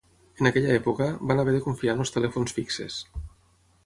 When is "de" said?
1.55-1.61